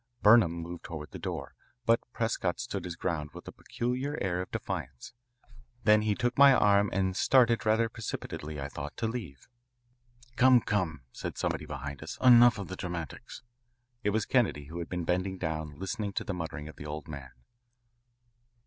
[0.23, 1.53] Burnham moved toward the door,
[1.85, 5.13] but Prescott stood his ground with a peculiar air of defiance.
[5.83, 9.47] Then he took my arm and started rather precipitately, I thought, to leave.
[10.37, 13.43] "Come, come," said somebody behind us, "enough of the dramatics."
[14.03, 17.07] It was Kennedy, who had been bending down, listening to the muttering of the old
[17.07, 17.29] man.